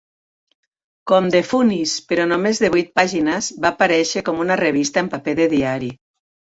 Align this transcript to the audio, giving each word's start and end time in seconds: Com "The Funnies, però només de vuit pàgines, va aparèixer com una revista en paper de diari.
Com 1.11 1.27
"The 1.35 1.41
Funnies, 1.49 1.93
però 2.13 2.27
només 2.31 2.63
de 2.65 2.73
vuit 2.77 2.91
pàgines, 3.01 3.53
va 3.67 3.73
aparèixer 3.75 4.27
com 4.31 4.43
una 4.49 4.63
revista 4.67 5.07
en 5.07 5.13
paper 5.17 5.41
de 5.45 5.51
diari. 5.59 5.97